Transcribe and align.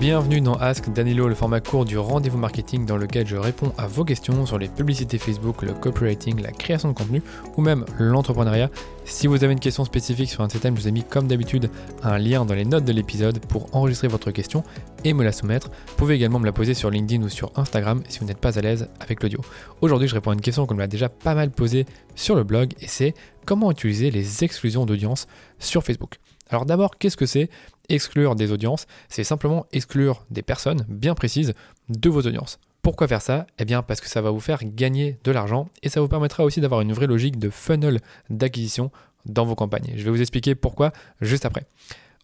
Bienvenue 0.00 0.40
dans 0.40 0.54
Ask 0.54 0.90
Danilo, 0.90 1.28
le 1.28 1.34
format 1.34 1.60
court 1.60 1.84
du 1.84 1.98
rendez-vous 1.98 2.38
marketing 2.38 2.86
dans 2.86 2.96
lequel 2.96 3.26
je 3.26 3.36
réponds 3.36 3.74
à 3.76 3.86
vos 3.86 4.02
questions 4.02 4.46
sur 4.46 4.56
les 4.56 4.68
publicités 4.68 5.18
Facebook, 5.18 5.60
le 5.60 5.74
copywriting, 5.74 6.40
la 6.40 6.52
création 6.52 6.88
de 6.88 6.94
contenu 6.94 7.22
ou 7.58 7.60
même 7.60 7.84
l'entrepreneuriat. 7.98 8.70
Si 9.04 9.26
vous 9.26 9.44
avez 9.44 9.52
une 9.52 9.60
question 9.60 9.84
spécifique 9.84 10.30
sur 10.30 10.40
un 10.40 10.46
de 10.46 10.52
ces 10.52 10.58
thèmes, 10.58 10.74
je 10.74 10.80
vous 10.80 10.88
ai 10.88 10.90
mis 10.90 11.04
comme 11.04 11.28
d'habitude 11.28 11.68
un 12.02 12.16
lien 12.16 12.46
dans 12.46 12.54
les 12.54 12.64
notes 12.64 12.86
de 12.86 12.92
l'épisode 12.92 13.40
pour 13.40 13.66
enregistrer 13.76 14.08
votre 14.08 14.30
question 14.30 14.64
et 15.04 15.12
me 15.12 15.22
la 15.22 15.32
soumettre. 15.32 15.68
Vous 15.88 15.96
pouvez 15.96 16.14
également 16.14 16.38
me 16.38 16.46
la 16.46 16.52
poser 16.52 16.72
sur 16.72 16.88
LinkedIn 16.88 17.22
ou 17.22 17.28
sur 17.28 17.52
Instagram 17.56 18.02
si 18.08 18.20
vous 18.20 18.24
n'êtes 18.24 18.40
pas 18.40 18.58
à 18.58 18.62
l'aise 18.62 18.88
avec 19.00 19.22
l'audio. 19.22 19.42
Aujourd'hui, 19.82 20.08
je 20.08 20.14
réponds 20.14 20.30
à 20.30 20.34
une 20.34 20.40
question 20.40 20.64
qu'on 20.64 20.76
m'a 20.76 20.86
déjà 20.86 21.10
pas 21.10 21.34
mal 21.34 21.50
posée 21.50 21.84
sur 22.14 22.36
le 22.36 22.44
blog 22.44 22.72
et 22.80 22.88
c'est 22.88 23.12
comment 23.44 23.70
utiliser 23.70 24.10
les 24.10 24.44
exclusions 24.44 24.86
d'audience 24.86 25.26
sur 25.58 25.84
Facebook. 25.84 26.18
Alors 26.50 26.66
d'abord, 26.66 26.98
qu'est-ce 26.98 27.16
que 27.16 27.26
c'est 27.26 27.48
exclure 27.88 28.34
des 28.34 28.52
audiences? 28.52 28.86
C'est 29.08 29.24
simplement 29.24 29.66
exclure 29.72 30.24
des 30.30 30.42
personnes 30.42 30.84
bien 30.88 31.14
précises 31.14 31.54
de 31.88 32.10
vos 32.10 32.22
audiences. 32.22 32.58
Pourquoi 32.82 33.08
faire 33.08 33.22
ça? 33.22 33.46
Eh 33.58 33.64
bien 33.64 33.82
parce 33.82 34.00
que 34.00 34.08
ça 34.08 34.20
va 34.20 34.30
vous 34.30 34.40
faire 34.40 34.60
gagner 34.64 35.18
de 35.24 35.32
l'argent 35.32 35.68
et 35.82 35.88
ça 35.88 36.00
vous 36.00 36.08
permettra 36.08 36.44
aussi 36.44 36.60
d'avoir 36.60 36.80
une 36.80 36.92
vraie 36.92 37.06
logique 37.06 37.38
de 37.38 37.50
funnel 37.50 38.00
d'acquisition 38.30 38.90
dans 39.26 39.44
vos 39.44 39.54
campagnes. 39.54 39.92
Je 39.96 40.04
vais 40.04 40.10
vous 40.10 40.20
expliquer 40.20 40.54
pourquoi 40.54 40.92
juste 41.20 41.44
après. 41.44 41.66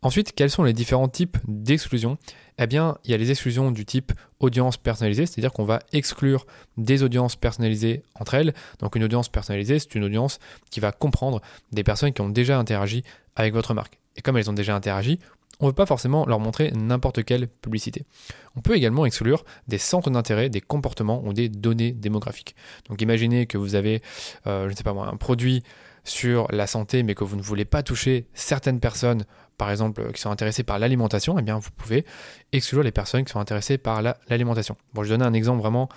Ensuite, 0.06 0.34
quels 0.36 0.50
sont 0.50 0.62
les 0.62 0.72
différents 0.72 1.08
types 1.08 1.36
d'exclusion 1.48 2.16
Eh 2.58 2.68
bien, 2.68 2.96
il 3.04 3.10
y 3.10 3.14
a 3.14 3.16
les 3.16 3.32
exclusions 3.32 3.72
du 3.72 3.84
type 3.84 4.12
audience 4.38 4.76
personnalisée, 4.76 5.26
c'est-à-dire 5.26 5.52
qu'on 5.52 5.64
va 5.64 5.80
exclure 5.92 6.46
des 6.76 7.02
audiences 7.02 7.34
personnalisées 7.34 8.04
entre 8.14 8.34
elles. 8.34 8.54
Donc 8.78 8.94
une 8.94 9.02
audience 9.02 9.28
personnalisée, 9.28 9.80
c'est 9.80 9.96
une 9.96 10.04
audience 10.04 10.38
qui 10.70 10.78
va 10.78 10.92
comprendre 10.92 11.42
des 11.72 11.82
personnes 11.82 12.12
qui 12.12 12.20
ont 12.20 12.28
déjà 12.28 12.56
interagi 12.56 13.02
avec 13.34 13.52
votre 13.52 13.74
marque. 13.74 13.98
Et 14.14 14.22
comme 14.22 14.36
elles 14.36 14.48
ont 14.48 14.52
déjà 14.52 14.76
interagi, 14.76 15.18
on 15.58 15.66
ne 15.66 15.70
veut 15.70 15.74
pas 15.74 15.86
forcément 15.86 16.24
leur 16.24 16.38
montrer 16.38 16.70
n'importe 16.70 17.24
quelle 17.24 17.48
publicité. 17.48 18.04
On 18.54 18.60
peut 18.60 18.76
également 18.76 19.06
exclure 19.06 19.44
des 19.66 19.78
centres 19.78 20.10
d'intérêt, 20.10 20.50
des 20.50 20.60
comportements 20.60 21.20
ou 21.24 21.32
des 21.32 21.48
données 21.48 21.90
démographiques. 21.90 22.54
Donc 22.88 23.02
imaginez 23.02 23.46
que 23.46 23.58
vous 23.58 23.74
avez, 23.74 24.02
euh, 24.46 24.66
je 24.66 24.70
ne 24.70 24.76
sais 24.76 24.84
pas 24.84 24.92
moi, 24.92 25.08
un 25.08 25.16
produit 25.16 25.64
sur 26.08 26.46
la 26.50 26.66
santé, 26.66 27.02
mais 27.02 27.14
que 27.14 27.24
vous 27.24 27.36
ne 27.36 27.42
voulez 27.42 27.64
pas 27.64 27.82
toucher 27.82 28.26
certaines 28.34 28.80
personnes, 28.80 29.24
par 29.58 29.70
exemple, 29.70 30.12
qui 30.12 30.20
sont 30.20 30.30
intéressées 30.30 30.62
par 30.62 30.78
l'alimentation, 30.78 31.38
eh 31.38 31.42
bien 31.42 31.58
vous 31.58 31.70
pouvez 31.76 32.04
exclure 32.52 32.82
les 32.82 32.92
personnes 32.92 33.24
qui 33.24 33.32
sont 33.32 33.40
intéressées 33.40 33.78
par 33.78 34.02
l'alimentation. 34.28 34.76
bon, 34.94 35.02
je 35.02 35.14
vais 35.14 35.22
un 35.22 35.32
exemple 35.32 35.60
vraiment 35.60 35.88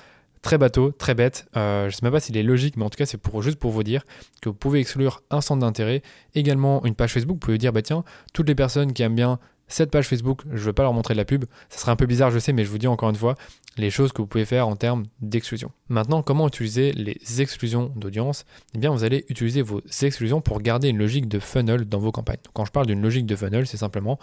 Très 0.42 0.58
bateau, 0.58 0.92
très 0.92 1.16
bête. 1.16 1.48
Euh, 1.58 1.84
je 1.84 1.88
ne 1.88 1.92
sais 1.92 2.00
même 2.04 2.14
pas 2.14 2.22
s'il 2.22 2.38
est 2.38 2.44
logique, 2.44 2.78
mais 2.78 2.86
en 2.86 2.90
tout 2.90 2.98
cas, 2.98 3.06
c'est 3.06 3.18
pour, 3.18 3.42
juste 3.42 3.60
pour 3.60 3.72
vous 3.72 3.84
dire 3.84 4.04
que 4.42 4.48
vous 4.48 4.56
pouvez 4.56 4.80
exclure 4.80 5.22
un 5.32 5.42
centre 5.42 5.60
d'intérêt, 5.60 6.02
également 6.34 6.86
une 6.86 6.96
page 6.96 7.14
Facebook. 7.14 7.36
Vous 7.36 7.40
pouvez 7.40 7.58
dire, 7.58 7.74
bah 7.74 7.82
tiens, 7.82 8.06
toutes 8.34 8.48
les 8.48 8.56
personnes 8.56 8.94
qui 8.94 9.04
aiment 9.04 9.16
bien 9.16 9.38
cette 9.70 9.92
page 9.92 10.08
Facebook, 10.08 10.42
je 10.50 10.56
ne 10.56 10.60
veux 10.60 10.74
pas 10.74 10.84
leur 10.84 10.94
montrer 10.94 11.14
de 11.14 11.20
la 11.20 11.26
pub. 11.26 11.46
Ça 11.70 11.80
serait 11.80 11.92
un 11.92 11.96
peu 11.96 12.06
bizarre, 12.06 12.32
je 12.32 12.40
sais, 12.40 12.52
mais 12.52 12.66
je 12.66 12.70
vous 12.70 12.78
dis 12.78 12.88
encore 12.88 13.10
une 13.10 13.16
fois 13.16 13.36
les 13.78 13.92
choses 13.92 14.12
que 14.12 14.22
vous 14.22 14.28
pouvez 14.28 14.46
faire 14.46 14.68
en 14.68 14.76
termes 14.76 15.06
d'exclusion. 15.22 15.72
Maintenant, 15.88 16.22
comment 16.22 16.48
utiliser 16.48 16.92
les 16.92 17.42
exclusions 17.42 17.94
d'audience? 17.96 18.46
Eh 18.76 18.80
bien, 18.80 18.92
vous 18.92 19.04
allez 19.04 19.26
utiliser 19.30 19.62
vos 19.62 19.82
exclusions 20.02 20.42
pour 20.42 20.60
garder 20.62 20.90
une 20.90 20.98
logique 20.98 21.28
de 21.30 21.40
funnel 21.40 21.86
dans 21.86 22.00
vos 22.00 22.12
campagnes. 22.12 22.40
quand 22.54 22.66
je 22.66 22.72
parle 22.72 22.88
d'une 22.88 23.02
logique 23.02 23.26
de 23.26 23.36
funnel, 23.36 23.68
c'est 23.68 23.78
simplement 23.78 24.20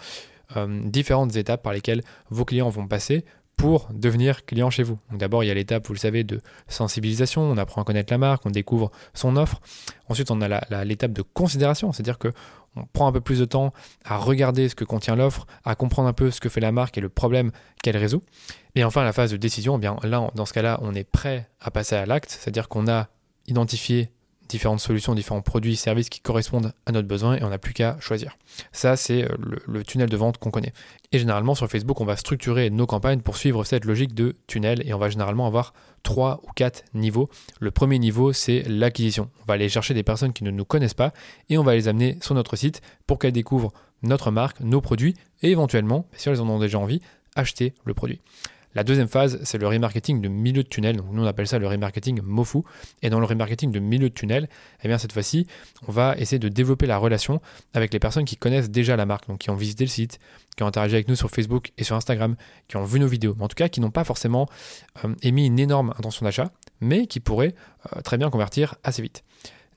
euh, 0.57 0.81
différentes 0.85 1.35
étapes 1.37 1.63
par 1.63 1.73
lesquelles 1.73 2.03
vos 2.29 2.45
clients 2.45 2.69
vont 2.69 2.87
passer 2.87 3.25
pour 3.57 3.89
devenir 3.93 4.45
client 4.45 4.71
chez 4.71 4.83
vous. 4.83 4.99
D'abord, 5.13 5.43
il 5.43 5.47
y 5.47 5.51
a 5.51 5.55
l'étape, 5.55 5.87
vous 5.87 5.95
le 5.95 5.99
savez, 5.99 6.25
de 6.25 6.41
sensibilisation, 6.69 7.43
on 7.43 7.57
apprend 7.57 7.81
à 7.81 7.85
connaître 7.85 8.13
la 8.13 8.19
marque, 8.19 8.45
on 8.45 8.51
découvre 8.51 8.91
son 9.15 9.37
offre. 9.37 9.61
Ensuite, 10.09 10.31
on 10.31 10.43
a 10.43 10.85
l'étape 10.85 11.13
de 11.13 11.23
considération, 11.23 11.93
c'est-à-dire 11.93 12.19
que 12.19 12.33
on 12.77 12.85
prend 12.85 13.09
un 13.09 13.13
peu 13.13 13.21
plus 13.21 13.39
de 13.39 13.45
temps 13.45 13.73
à 14.05 14.17
regarder 14.17 14.69
ce 14.69 14.75
que 14.75 14.85
contient 14.85 15.17
l'offre, 15.17 15.47
à 15.65 15.75
comprendre 15.75 16.09
un 16.09 16.13
peu 16.13 16.31
ce 16.31 16.41
que 16.41 16.49
fait 16.49 16.61
la 16.61 16.73
marque 16.73 16.99
et 16.99 17.01
le 17.01 17.09
problème 17.09 17.51
qu'elle 17.83 17.97
résout. 17.97 18.23
Et 18.75 18.85
enfin, 18.85 19.05
la 19.05 19.13
phase 19.13 19.31
de 19.31 19.37
décision, 19.37 19.81
eh 19.83 20.07
là, 20.07 20.31
dans 20.35 20.47
ce 20.47 20.53
cas-là, 20.53 20.79
on 20.83 20.95
est 20.95 21.05
prêt 21.05 21.49
à 21.61 21.71
passer 21.71 21.97
à 21.97 22.07
l'acte, 22.07 22.31
c'est-à-dire 22.31 22.69
qu'on 22.69 22.89
a 22.89 23.09
identifié 23.47 24.11
différentes 24.49 24.81
solutions, 24.81 25.15
différents 25.15 25.43
produits, 25.43 25.77
services 25.77 26.09
qui 26.09 26.21
correspondent 26.21 26.73
à 26.87 26.93
notre 26.93 27.09
besoin 27.09 27.37
et 27.37 27.43
on 27.43 27.51
n'a 27.51 27.59
plus 27.59 27.75
qu'à 27.75 27.97
choisir. 28.01 28.37
Ça, 28.73 28.97
c'est 28.97 29.25
euh, 29.25 29.37
le, 29.67 29.85
tunnel 29.85 30.09
de 30.09 30.17
vente 30.17 30.39
qu'on 30.39 30.51
connaît. 30.51 30.73
Et 31.13 31.19
généralement, 31.19 31.55
sur 31.55 31.69
Facebook, 31.69 32.01
on 32.01 32.05
va 32.05 32.17
structurer 32.17 32.71
nos 32.71 32.87
campagnes 32.87 33.21
pour 33.21 33.37
suivre 33.37 33.65
cette 33.65 33.85
logique 33.85 34.15
de 34.15 34.37
tunnel 34.47 34.83
et 34.87 34.95
on 34.95 34.99
va 34.99 35.11
généralement 35.11 35.47
avoir 35.47 35.73
trois 36.03 36.41
ou 36.45 36.53
quatre 36.55 36.85
niveaux. 36.95 37.29
Le 37.61 37.71
premier 37.71 37.99
niveau, 37.99 38.33
c'est 38.33 38.63
l'acquisition. 38.69 39.31
On 39.43 39.45
va 39.47 39.55
aller 39.55 39.69
chercher 39.69 39.95
des 39.95 40.03
personnes 40.03 40.33
qui 40.33 40.45
ne 40.45 40.51
nous 40.51 40.65
connaissent 40.65 40.95
pas 40.95 41.13
et 41.49 41.59
on 41.59 41.65
va 41.65 41.75
les 41.75 41.89
amener 41.89 42.19
sur 42.21 42.35
notre 42.35 42.57
site 42.57 42.81
pour 43.07 43.19
qu'elles 43.19 43.33
découvrent 43.33 43.73
notre 44.03 44.31
marque, 44.31 44.61
nos 44.61 44.81
produits 44.81 45.15
et 45.43 45.51
éventuellement, 45.51 46.07
si 46.17 46.29
elles 46.29 46.41
en 46.41 46.49
ont 46.49 46.59
déjà 46.59 46.79
envie, 46.79 47.01
acheter 47.35 47.75
le 47.85 47.95
produit. 47.95 48.21
La 48.77 48.85
deuxième 48.85 49.09
phase, 49.09 49.41
c'est 49.43 49.57
le 49.57 49.67
remarketing 49.67 50.21
de 50.21 50.29
milieu 50.29 50.63
de 50.63 50.69
tunnel. 50.69 50.97
Donc 50.99 51.07
nous, 51.11 51.23
on 51.23 51.27
appelle 51.27 51.49
ça 51.49 51.59
le 51.59 51.67
remarketing 51.67 52.21
MOFU. 52.21 52.59
Et 53.01 53.09
dans 53.09 53.21
le 53.21 53.25
remarketing 53.25 53.73
de 53.73 53.79
milieu 53.79 54.11
de 54.11 54.15
tunnel, 54.15 54.51
eh 54.83 54.89
bien, 54.89 54.99
cette 54.99 55.13
fois-ci, 55.13 55.47
on 55.89 55.93
va 55.93 56.15
essayer 56.19 56.39
de 56.39 56.51
développer 56.51 56.85
la 56.85 56.99
relation 56.99 57.41
avec 57.73 57.91
les 57.95 57.99
personnes 57.99 58.27
qui 58.27 58.37
connaissent 58.37 58.69
déjà 58.69 58.95
la 58.95 59.07
marque, 59.07 59.29
donc 59.29 59.39
qui 59.39 59.49
ont 59.49 59.55
visité 59.55 59.85
le 59.85 59.89
site, 59.89 60.19
qui 60.59 60.63
ont 60.63 60.67
interagi 60.67 60.95
avec 60.95 61.09
nous 61.09 61.17
sur 61.17 61.31
Facebook 61.31 61.73
et 61.79 61.85
sur 61.85 61.97
Instagram, 61.97 62.37
qui 62.69 62.77
ont 62.77 62.85
vu 62.85 63.01
nos 63.01 63.07
vidéos, 63.07 63.35
en 63.41 63.49
tout 63.49 63.55
cas 63.55 63.71
qui 63.71 63.81
n'ont 63.81 63.91
pas 63.91 64.05
forcément 64.05 64.47
euh, 65.07 65.15
émis 65.23 65.47
une 65.47 65.59
énorme 65.59 65.95
intention 65.99 66.27
d'achat, 66.27 66.53
mais 66.83 67.07
qui 67.07 67.19
pourraient 67.19 67.55
euh, 67.97 68.03
très 68.03 68.19
bien 68.19 68.29
convertir 68.29 68.75
assez 68.85 69.01
vite. 69.01 69.25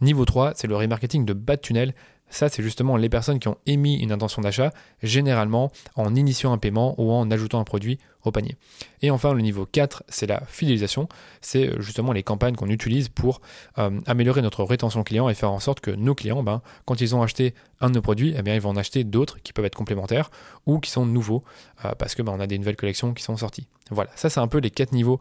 Niveau 0.02 0.26
3, 0.26 0.56
c'est 0.56 0.68
le 0.68 0.76
remarketing 0.76 1.24
de 1.24 1.32
bas 1.32 1.56
de 1.56 1.62
tunnel. 1.62 1.94
Ça, 2.30 2.50
c'est 2.50 2.64
justement 2.64 2.98
les 2.98 3.10
personnes 3.10 3.40
qui 3.40 3.48
ont 3.48 3.58
émis 3.66 3.98
une 3.98 4.12
intention 4.12 4.42
d'achat, 4.42 4.72
généralement 5.02 5.72
en 5.96 6.16
initiant 6.16 6.54
un 6.54 6.58
paiement 6.58 6.96
ou 6.98 7.12
en 7.12 7.30
ajoutant 7.32 7.60
un 7.60 7.64
produit 7.64 8.00
au 8.24 8.32
panier. 8.32 8.56
Et 9.02 9.12
enfin, 9.12 9.34
le 9.34 9.42
niveau 9.42 9.66
4, 9.66 10.04
c'est 10.10 10.28
la 10.28 10.42
fidélisation. 10.46 11.08
C'est 11.42 11.70
euh, 11.70 11.82
justement 11.82 12.12
les 12.12 12.24
campagnes 12.24 12.56
qu'on 12.56 12.68
utilise 12.68 13.10
pour 13.10 13.42
euh, 13.78 14.00
améliorer 14.06 14.42
notre 14.42 14.64
rétention 14.64 15.04
client 15.04 15.30
et 15.30 15.34
faire 15.34 15.52
en 15.52 15.60
sorte 15.60 15.80
que 15.80 15.92
nos 15.92 16.16
clients, 16.16 16.44
ben, 16.44 16.62
quand 16.86 17.00
ils 17.02 17.16
ont 17.16 17.22
acheté 17.22 17.54
un 17.80 17.90
de 17.90 17.96
nos 17.96 18.02
produits, 18.02 18.34
eh 18.38 18.42
bien, 18.42 18.56
ils 18.56 18.62
vont 18.62 18.72
en 18.72 18.78
acheter 18.78 19.04
d'autres 19.04 19.42
qui 19.42 19.54
peuvent 19.54 19.66
être 19.66 19.76
complémentaires 19.76 20.32
ou 20.66 20.80
qui 20.80 20.92
sont 20.92 21.06
nouveaux 21.06 21.44
euh, 21.86 21.92
parce 21.98 22.14
que 22.16 22.22
ben, 22.22 22.34
on 22.36 22.40
a 22.40 22.48
des 22.48 22.58
nouvelles 22.58 22.76
collections 22.76 23.14
qui 23.14 23.24
sont 23.24 23.38
sorties. 23.38 23.68
Voilà, 23.90 24.12
ça 24.16 24.30
c'est 24.30 24.40
un 24.40 24.48
peu 24.48 24.60
les 24.60 24.70
quatre 24.70 24.92
niveaux 24.92 25.20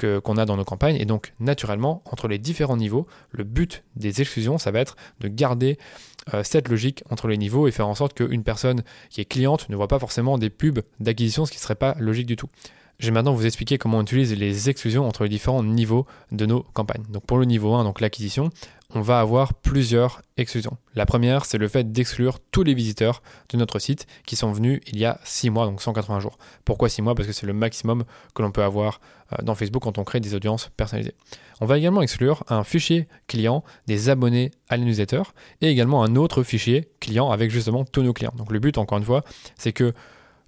qu'on 0.00 0.36
a 0.36 0.46
dans 0.46 0.56
nos 0.56 0.64
campagnes. 0.64 0.96
Et 0.96 1.04
donc, 1.04 1.34
naturellement, 1.40 2.02
entre 2.06 2.28
les 2.28 2.38
différents 2.38 2.76
niveaux, 2.76 3.06
le 3.30 3.44
but 3.44 3.84
des 3.96 4.20
exclusions, 4.20 4.58
ça 4.58 4.70
va 4.70 4.80
être 4.80 4.96
de 5.20 5.28
garder 5.28 5.78
euh, 6.34 6.42
cette 6.42 6.68
logique 6.68 7.02
entre 7.10 7.28
les 7.28 7.36
niveaux 7.36 7.66
et 7.66 7.70
faire 7.70 7.88
en 7.88 7.94
sorte 7.94 8.14
qu'une 8.14 8.42
personne 8.42 8.82
qui 9.08 9.20
est 9.20 9.24
cliente 9.24 9.68
ne 9.68 9.76
voit 9.76 9.88
pas 9.88 9.98
forcément 9.98 10.38
des 10.38 10.50
pubs 10.50 10.80
d'acquisition, 10.98 11.46
ce 11.46 11.50
qui 11.50 11.58
ne 11.58 11.62
serait 11.62 11.74
pas 11.74 11.94
logique 11.98 12.26
du 12.26 12.36
tout. 12.36 12.48
Je 13.00 13.06
vais 13.06 13.12
maintenant 13.12 13.32
vous 13.32 13.46
expliquer 13.46 13.78
comment 13.78 13.96
on 13.96 14.02
utilise 14.02 14.36
les 14.36 14.68
exclusions 14.68 15.08
entre 15.08 15.22
les 15.22 15.30
différents 15.30 15.62
niveaux 15.62 16.04
de 16.32 16.44
nos 16.44 16.64
campagnes. 16.74 17.04
Donc 17.08 17.24
pour 17.24 17.38
le 17.38 17.46
niveau 17.46 17.72
1, 17.72 17.84
donc 17.84 18.02
l'acquisition, 18.02 18.50
on 18.94 19.00
va 19.00 19.20
avoir 19.20 19.54
plusieurs 19.54 20.20
exclusions. 20.36 20.76
La 20.94 21.06
première, 21.06 21.46
c'est 21.46 21.56
le 21.56 21.66
fait 21.66 21.92
d'exclure 21.92 22.40
tous 22.50 22.62
les 22.62 22.74
visiteurs 22.74 23.22
de 23.48 23.56
notre 23.56 23.78
site 23.78 24.06
qui 24.26 24.36
sont 24.36 24.52
venus 24.52 24.80
il 24.86 24.98
y 24.98 25.06
a 25.06 25.18
6 25.24 25.48
mois, 25.48 25.64
donc 25.64 25.80
180 25.80 26.20
jours. 26.20 26.36
Pourquoi 26.66 26.90
6 26.90 27.00
mois? 27.00 27.14
Parce 27.14 27.26
que 27.26 27.32
c'est 27.32 27.46
le 27.46 27.54
maximum 27.54 28.04
que 28.34 28.42
l'on 28.42 28.52
peut 28.52 28.62
avoir 28.62 29.00
euh, 29.32 29.36
dans 29.42 29.54
Facebook 29.54 29.82
quand 29.82 29.96
on 29.96 30.04
crée 30.04 30.20
des 30.20 30.34
audiences 30.34 30.70
personnalisées. 30.76 31.14
On 31.62 31.64
va 31.64 31.78
également 31.78 32.02
exclure 32.02 32.44
un 32.48 32.64
fichier 32.64 33.08
client 33.28 33.64
des 33.86 34.10
abonnés 34.10 34.50
à 34.68 34.76
la 34.76 34.84
et 35.62 35.68
également 35.68 36.04
un 36.04 36.16
autre 36.16 36.42
fichier 36.42 36.90
client 37.00 37.30
avec 37.30 37.50
justement 37.50 37.86
tous 37.86 38.02
nos 38.02 38.12
clients. 38.12 38.34
Donc 38.36 38.52
le 38.52 38.58
but, 38.58 38.76
encore 38.76 38.98
une 38.98 39.04
fois, 39.04 39.24
c'est 39.56 39.72
que 39.72 39.94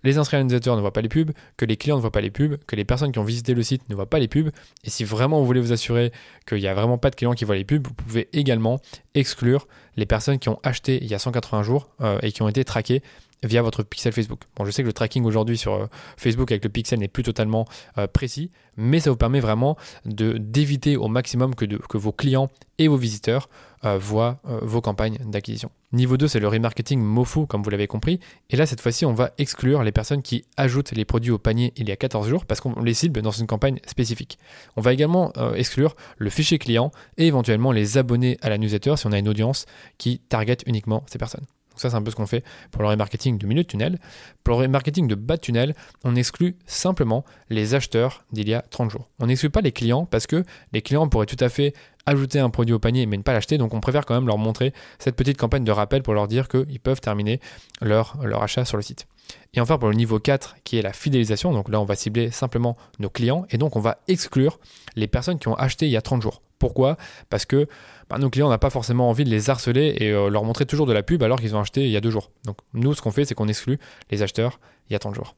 les 0.04 0.18
à 0.18 0.22
ne 0.22 0.80
voient 0.80 0.92
pas 0.92 1.00
les 1.00 1.08
pubs, 1.08 1.32
que 1.56 1.64
les 1.64 1.76
clients 1.76 1.96
ne 1.96 2.00
voient 2.00 2.12
pas 2.12 2.20
les 2.20 2.30
pubs, 2.30 2.56
que 2.66 2.76
les 2.76 2.84
personnes 2.84 3.12
qui 3.12 3.18
ont 3.18 3.24
visité 3.24 3.54
le 3.54 3.62
site 3.62 3.88
ne 3.88 3.94
voient 3.94 4.08
pas 4.08 4.18
les 4.18 4.28
pubs. 4.28 4.50
Et 4.84 4.90
si 4.90 5.04
vraiment 5.04 5.40
vous 5.40 5.46
voulez 5.46 5.60
vous 5.60 5.72
assurer 5.72 6.12
qu'il 6.46 6.58
n'y 6.58 6.66
a 6.66 6.74
vraiment 6.74 6.98
pas 6.98 7.10
de 7.10 7.16
clients 7.16 7.32
qui 7.32 7.44
voient 7.44 7.56
les 7.56 7.64
pubs, 7.64 7.86
vous 7.86 7.94
pouvez 7.94 8.28
également 8.32 8.80
exclure 9.14 9.68
les 9.96 10.06
personnes 10.06 10.38
qui 10.38 10.48
ont 10.48 10.58
acheté 10.62 10.98
il 11.02 11.08
y 11.08 11.14
a 11.14 11.18
180 11.18 11.62
jours 11.62 11.88
euh, 12.00 12.18
et 12.22 12.32
qui 12.32 12.42
ont 12.42 12.48
été 12.48 12.64
traquées 12.64 13.02
via 13.42 13.62
votre 13.62 13.82
pixel 13.82 14.12
Facebook. 14.12 14.40
Bon, 14.56 14.64
je 14.64 14.70
sais 14.70 14.82
que 14.82 14.86
le 14.86 14.92
tracking 14.92 15.24
aujourd'hui 15.24 15.58
sur 15.58 15.74
euh, 15.74 15.86
Facebook 16.16 16.50
avec 16.52 16.64
le 16.64 16.70
pixel 16.70 16.98
n'est 16.98 17.08
plus 17.08 17.22
totalement 17.22 17.66
euh, 17.98 18.06
précis, 18.06 18.50
mais 18.76 19.00
ça 19.00 19.10
vous 19.10 19.16
permet 19.16 19.40
vraiment 19.40 19.76
d'éviter 20.04 20.96
au 20.96 21.08
maximum 21.08 21.54
que, 21.54 21.66
vos 21.96 22.12
clients 22.12 22.48
et 22.78 22.88
vos 22.88 22.96
visiteurs 22.96 23.48
euh, 23.84 23.98
voient 23.98 24.40
vos 24.44 24.80
campagnes 24.80 25.18
d'acquisition. 25.26 25.70
Niveau 25.92 26.16
2, 26.16 26.26
c'est 26.28 26.40
le 26.40 26.48
remarketing 26.48 27.00
MOFU, 27.00 27.46
comme 27.46 27.62
vous 27.62 27.70
l'avez 27.70 27.86
compris. 27.86 28.18
Et 28.48 28.56
là, 28.56 28.64
cette 28.64 28.80
fois-ci, 28.80 29.04
on 29.04 29.12
va 29.12 29.32
exclure 29.36 29.82
les 29.82 29.92
personnes 29.92 30.22
qui 30.22 30.44
ajoutent 30.56 30.92
les 30.92 31.04
produits 31.04 31.32
au 31.32 31.38
panier 31.38 31.72
il 31.76 31.88
y 31.88 31.92
a 31.92 31.96
14 31.96 32.28
jours 32.28 32.46
parce 32.46 32.60
qu'on 32.60 32.80
les 32.82 32.94
cible 32.94 33.20
dans 33.20 33.30
une 33.30 33.46
campagne 33.46 33.78
spécifique. 33.86 34.38
On 34.76 34.80
va 34.80 34.92
également 34.92 35.32
exclure 35.54 35.96
le 36.16 36.30
fichier 36.30 36.58
client 36.58 36.92
et 37.18 37.26
éventuellement 37.26 37.72
les 37.72 37.98
abonnés 37.98 38.38
à 38.40 38.48
la 38.48 38.56
newsletter 38.56 38.96
si 38.96 39.06
on 39.06 39.12
a 39.12 39.18
une 39.18 39.28
audience 39.28 39.66
qui 39.98 40.20
target 40.20 40.58
uniquement 40.66 41.04
ces 41.06 41.18
personnes. 41.18 41.44
Donc 41.72 41.80
ça, 41.80 41.88
c'est 41.88 41.96
un 41.96 42.02
peu 42.02 42.10
ce 42.10 42.16
qu'on 42.16 42.26
fait 42.26 42.44
pour 42.70 42.82
le 42.82 42.88
remarketing 42.88 43.38
de 43.38 43.46
milieu 43.46 43.62
de 43.62 43.68
tunnel. 43.68 43.98
Pour 44.44 44.56
le 44.58 44.64
remarketing 44.64 45.08
de 45.08 45.14
bas 45.14 45.36
de 45.36 45.40
tunnel, 45.40 45.74
on 46.04 46.14
exclut 46.14 46.56
simplement 46.66 47.24
les 47.48 47.74
acheteurs 47.74 48.24
d'il 48.30 48.48
y 48.48 48.54
a 48.54 48.60
30 48.60 48.90
jours. 48.90 49.08
On 49.18 49.26
n'exclut 49.26 49.48
pas 49.48 49.62
les 49.62 49.72
clients 49.72 50.04
parce 50.04 50.26
que 50.26 50.44
les 50.72 50.82
clients 50.82 51.08
pourraient 51.08 51.26
tout 51.26 51.42
à 51.42 51.48
fait 51.48 51.72
ajouter 52.04 52.40
un 52.40 52.50
produit 52.50 52.74
au 52.74 52.78
panier 52.78 53.06
mais 53.06 53.16
ne 53.16 53.22
pas 53.22 53.32
l'acheter. 53.32 53.56
Donc 53.56 53.72
on 53.72 53.80
préfère 53.80 54.04
quand 54.04 54.14
même 54.14 54.26
leur 54.26 54.38
montrer 54.38 54.74
cette 54.98 55.16
petite 55.16 55.38
campagne 55.38 55.64
de 55.64 55.72
rappel 55.72 56.02
pour 56.02 56.12
leur 56.12 56.28
dire 56.28 56.48
qu'ils 56.48 56.80
peuvent 56.80 57.00
terminer 57.00 57.40
leur, 57.80 58.18
leur 58.22 58.42
achat 58.42 58.64
sur 58.64 58.76
le 58.76 58.82
site. 58.82 59.06
Et 59.54 59.60
enfin, 59.60 59.78
pour 59.78 59.88
le 59.88 59.94
niveau 59.94 60.18
4, 60.18 60.56
qui 60.64 60.78
est 60.78 60.82
la 60.82 60.92
fidélisation, 60.92 61.52
donc 61.52 61.68
là, 61.68 61.80
on 61.80 61.84
va 61.84 61.94
cibler 61.94 62.30
simplement 62.30 62.76
nos 62.98 63.10
clients 63.10 63.44
et 63.50 63.58
donc 63.58 63.76
on 63.76 63.80
va 63.80 63.98
exclure 64.08 64.58
les 64.96 65.06
personnes 65.06 65.38
qui 65.38 65.48
ont 65.48 65.54
acheté 65.54 65.86
il 65.86 65.90
y 65.90 65.96
a 65.96 66.02
30 66.02 66.22
jours. 66.22 66.42
Pourquoi? 66.58 66.96
Parce 67.28 67.44
que 67.44 67.66
bah, 68.08 68.18
nos 68.18 68.30
clients, 68.30 68.48
n'ont 68.48 68.58
pas 68.58 68.70
forcément 68.70 69.10
envie 69.10 69.24
de 69.24 69.30
les 69.30 69.50
harceler 69.50 69.96
et 69.98 70.10
euh, 70.10 70.30
leur 70.30 70.44
montrer 70.44 70.64
toujours 70.64 70.86
de 70.86 70.92
la 70.92 71.02
pub 71.02 71.22
alors 71.22 71.40
qu'ils 71.40 71.56
ont 71.56 71.60
acheté 71.60 71.84
il 71.84 71.90
y 71.90 71.96
a 71.96 72.00
deux 72.00 72.10
jours. 72.10 72.30
Donc 72.44 72.58
nous, 72.72 72.94
ce 72.94 73.02
qu'on 73.02 73.10
fait, 73.10 73.24
c'est 73.24 73.34
qu'on 73.34 73.48
exclut 73.48 73.78
les 74.10 74.22
acheteurs 74.22 74.60
il 74.88 74.92
y 74.92 74.96
a 74.96 74.98
30 74.98 75.14
jours. 75.14 75.34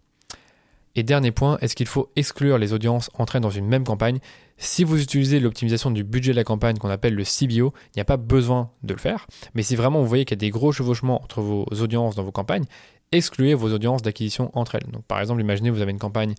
Et 0.97 1.03
dernier 1.03 1.33
point, 1.33 1.59
est-ce 1.61 1.75
qu'il 1.75 1.87
faut 1.87 2.13
exclure 2.15 2.57
les 2.59 2.73
audiences 2.73 3.11
entrées 3.15 3.41
dans 3.41 3.51
une 3.51 3.67
même 3.67 3.85
campagne? 3.85 4.21
Si 4.59 4.85
vous 4.85 5.03
utilisez 5.03 5.41
l'optimisation 5.41 5.91
du 5.91 6.05
budget 6.05 6.31
de 6.31 6.37
la 6.37 6.45
campagne 6.45 6.77
qu'on 6.79 6.91
appelle 6.91 7.15
le 7.15 7.25
CBO, 7.25 7.73
il 7.75 7.97
n'y 7.97 8.01
a 8.01 8.05
pas 8.05 8.17
besoin 8.17 8.71
de 8.85 8.93
le 8.95 9.01
faire. 9.01 9.27
Mais 9.55 9.63
si 9.63 9.75
vraiment 9.75 10.01
vous 10.01 10.07
voyez 10.07 10.25
qu'il 10.25 10.37
y 10.37 10.39
a 10.39 10.45
des 10.47 10.51
gros 10.51 10.71
chevauchements 10.71 11.21
entre 11.23 11.41
vos 11.41 11.65
audiences 11.81 12.15
dans 12.15 12.23
vos 12.23 12.31
campagnes, 12.31 12.67
excluez 13.15 13.55
vos 13.55 13.73
audiences 13.73 14.03
d'acquisition 14.03 14.51
entre 14.55 14.75
elles. 14.77 14.91
Donc 14.91 15.05
par 15.05 15.21
exemple, 15.21 15.41
imaginez 15.41 15.71
vous 15.71 15.81
avez 15.81 15.93
une 15.93 15.99
campagne 15.99 16.35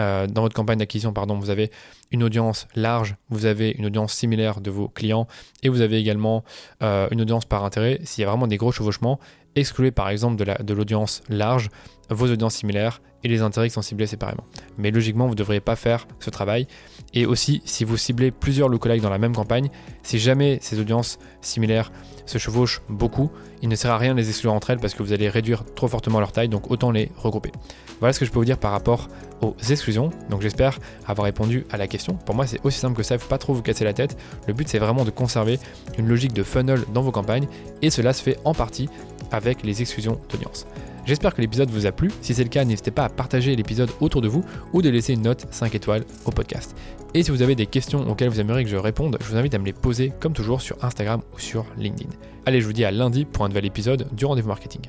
euh, 0.00 0.26
dans 0.26 0.42
votre 0.42 0.54
campagne 0.54 0.78
d'acquisition, 0.78 1.12
pardon, 1.12 1.38
vous 1.38 1.50
avez 1.50 1.70
une 2.10 2.22
audience 2.22 2.66
large, 2.74 3.16
vous 3.28 3.46
avez 3.46 3.70
une 3.70 3.86
audience 3.86 4.14
similaire 4.14 4.60
de 4.60 4.70
vos 4.70 4.88
clients 4.88 5.26
et 5.62 5.68
vous 5.68 5.80
avez 5.80 5.98
également 5.98 6.44
euh, 6.82 7.08
une 7.10 7.20
audience 7.20 7.44
par 7.44 7.64
intérêt. 7.64 8.00
S'il 8.04 8.22
y 8.22 8.24
a 8.24 8.30
vraiment 8.30 8.46
des 8.46 8.56
gros 8.56 8.72
chevauchements, 8.72 9.20
excluez 9.56 9.90
par 9.90 10.08
exemple 10.08 10.42
de 10.42 10.74
l'audience 10.74 11.22
large 11.28 11.70
vos 12.12 12.30
audiences 12.30 12.54
similaires 12.54 13.00
et 13.24 13.28
les 13.28 13.42
intérêts 13.42 13.68
qui 13.68 13.74
sont 13.74 13.82
ciblés 13.82 14.06
séparément. 14.06 14.44
Mais 14.78 14.90
logiquement, 14.90 15.26
vous 15.26 15.32
ne 15.32 15.38
devriez 15.38 15.60
pas 15.60 15.76
faire 15.76 16.06
ce 16.18 16.30
travail. 16.30 16.66
Et 17.14 17.26
aussi, 17.26 17.62
si 17.64 17.84
vous 17.84 17.96
ciblez 17.96 18.30
plusieurs 18.30 18.68
lookalikes 18.68 19.02
dans 19.02 19.10
la 19.10 19.18
même 19.18 19.34
campagne, 19.34 19.70
si 20.02 20.18
jamais 20.18 20.58
ces 20.60 20.80
audiences 20.80 21.18
similaires 21.40 21.92
se 22.26 22.38
chevauchent 22.38 22.82
beaucoup, 22.88 23.30
il 23.62 23.68
ne 23.68 23.76
sert 23.76 23.90
à 23.90 23.98
rien 23.98 24.14
de 24.14 24.18
les 24.18 24.28
exclure 24.28 24.52
entre 24.52 24.70
elles 24.70 24.78
parce 24.78 24.94
que 24.94 25.02
vous 25.02 25.12
allez 25.12 25.28
réduire 25.28 25.64
trop 25.74 25.88
fortement 25.88 26.20
leur 26.20 26.32
taille, 26.32 26.48
donc 26.48 26.70
autant 26.70 26.90
les 26.90 27.10
regrouper. 27.16 27.52
Voilà 28.00 28.12
ce 28.12 28.20
que 28.20 28.26
je 28.26 28.30
peux 28.30 28.38
vous 28.38 28.44
dire 28.44 28.58
par 28.58 28.72
rapport 28.72 29.08
aux 29.40 29.54
exclusions. 29.70 30.10
Donc 30.30 30.40
j'espère 30.40 30.78
avoir 31.06 31.26
répondu 31.26 31.66
à 31.70 31.76
la 31.76 31.86
question. 31.86 32.14
Pour 32.14 32.34
moi, 32.34 32.46
c'est 32.46 32.60
aussi 32.64 32.78
simple 32.78 32.96
que 32.96 33.02
ça, 33.02 33.14
il 33.14 33.18
ne 33.18 33.22
faut 33.22 33.28
pas 33.28 33.38
trop 33.38 33.54
vous 33.54 33.62
casser 33.62 33.84
la 33.84 33.92
tête. 33.92 34.16
Le 34.48 34.54
but, 34.54 34.68
c'est 34.68 34.78
vraiment 34.78 35.04
de 35.04 35.10
conserver 35.10 35.58
une 35.98 36.08
logique 36.08 36.32
de 36.32 36.42
funnel 36.42 36.80
dans 36.92 37.02
vos 37.02 37.12
campagnes 37.12 37.46
et 37.82 37.90
cela 37.90 38.12
se 38.12 38.22
fait 38.22 38.38
en 38.44 38.54
partie 38.54 38.88
avec 39.32 39.62
les 39.62 39.80
exclusions 39.80 40.18
d'audience. 40.30 40.66
J'espère 41.04 41.34
que 41.34 41.40
l'épisode 41.40 41.70
vous 41.70 41.86
a 41.86 41.92
plu. 41.92 42.10
Si 42.20 42.32
c'est 42.32 42.44
le 42.44 42.48
cas, 42.48 42.64
n'hésitez 42.64 42.92
pas 42.92 43.04
à 43.04 43.08
partager 43.08 43.56
l'épisode 43.56 43.90
autour 44.00 44.20
de 44.20 44.28
vous 44.28 44.44
ou 44.72 44.82
de 44.82 44.88
laisser 44.88 45.14
une 45.14 45.22
note 45.22 45.46
5 45.50 45.74
étoiles 45.74 46.04
au 46.24 46.30
podcast. 46.30 46.76
Et 47.14 47.22
si 47.22 47.30
vous 47.30 47.42
avez 47.42 47.54
des 47.54 47.66
questions 47.66 48.08
auxquelles 48.08 48.28
vous 48.28 48.40
aimeriez 48.40 48.64
que 48.64 48.70
je 48.70 48.76
réponde, 48.76 49.18
je 49.20 49.26
vous 49.26 49.36
invite 49.36 49.54
à 49.54 49.58
me 49.58 49.66
les 49.66 49.72
poser 49.72 50.12
comme 50.20 50.32
toujours 50.32 50.60
sur 50.60 50.82
Instagram 50.84 51.20
ou 51.34 51.38
sur 51.38 51.66
LinkedIn. 51.76 52.10
Allez, 52.46 52.60
je 52.60 52.66
vous 52.66 52.72
dis 52.72 52.84
à 52.84 52.90
lundi 52.90 53.24
pour 53.24 53.44
un 53.44 53.48
nouvel 53.48 53.66
épisode 53.66 54.06
du 54.12 54.24
rendez-vous 54.24 54.48
marketing. 54.48 54.82